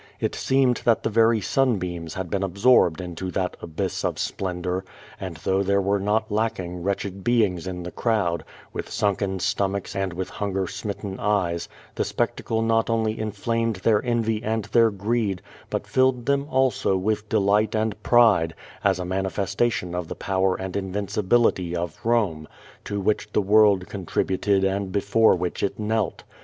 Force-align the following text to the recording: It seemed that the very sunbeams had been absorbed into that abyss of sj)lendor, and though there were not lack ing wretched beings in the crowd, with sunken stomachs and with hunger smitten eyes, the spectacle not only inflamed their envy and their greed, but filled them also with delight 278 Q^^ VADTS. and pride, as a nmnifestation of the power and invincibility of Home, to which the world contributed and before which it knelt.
It 0.19 0.33
seemed 0.33 0.81
that 0.83 1.03
the 1.03 1.11
very 1.11 1.39
sunbeams 1.41 2.15
had 2.15 2.31
been 2.31 2.41
absorbed 2.41 2.99
into 3.01 3.29
that 3.33 3.55
abyss 3.61 4.03
of 4.03 4.15
sj)lendor, 4.15 4.81
and 5.19 5.37
though 5.37 5.61
there 5.61 5.79
were 5.79 5.99
not 5.99 6.31
lack 6.31 6.59
ing 6.59 6.81
wretched 6.81 7.23
beings 7.23 7.67
in 7.67 7.83
the 7.83 7.91
crowd, 7.91 8.43
with 8.73 8.89
sunken 8.89 9.37
stomachs 9.39 9.95
and 9.95 10.11
with 10.13 10.27
hunger 10.31 10.65
smitten 10.65 11.19
eyes, 11.19 11.69
the 11.93 12.03
spectacle 12.03 12.63
not 12.63 12.89
only 12.89 13.19
inflamed 13.19 13.75
their 13.75 14.03
envy 14.03 14.41
and 14.43 14.65
their 14.73 14.89
greed, 14.89 15.39
but 15.69 15.85
filled 15.85 16.25
them 16.25 16.47
also 16.49 16.97
with 16.97 17.29
delight 17.29 17.73
278 17.73 17.91
Q^^ 17.91 17.91
VADTS. 17.91 17.93
and 17.93 18.03
pride, 18.03 18.55
as 18.83 18.99
a 18.99 19.03
nmnifestation 19.03 19.93
of 19.93 20.07
the 20.07 20.15
power 20.15 20.55
and 20.55 20.75
invincibility 20.75 21.75
of 21.75 21.97
Home, 21.97 22.47
to 22.85 22.99
which 22.99 23.31
the 23.33 23.41
world 23.43 23.87
contributed 23.87 24.63
and 24.63 24.91
before 24.91 25.35
which 25.35 25.61
it 25.61 25.77
knelt. 25.77 26.23